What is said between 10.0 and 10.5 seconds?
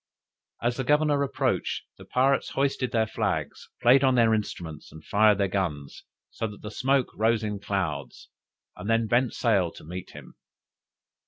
him.